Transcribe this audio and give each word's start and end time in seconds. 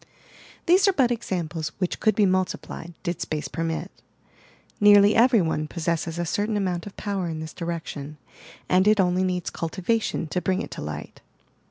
These 0.65 0.87
are 0.87 0.93
but 0.93 1.11
examples 1.11 1.73
which 1.77 1.99
could 1.99 2.15
be 2.15 2.25
multiplied, 2.25 2.95
did 3.03 3.21
space 3.21 3.47
permit. 3.47 3.91
Nearly 4.79 5.15
every 5.15 5.43
one 5.43 5.67
possesses 5.67 6.17
a 6.17 6.25
certain 6.25 6.57
amount 6.57 6.87
of 6.87 6.97
power 6.97 7.29
in 7.29 7.39
this 7.39 7.53
direction, 7.53 8.17
and 8.67 8.87
it 8.87 8.99
only 8.99 9.23
needs 9.23 9.51
cultivation 9.51 10.25
to 10.29 10.41
bring 10.41 10.63
it 10.63 10.71
to 10.71 10.81
light. 10.81 11.21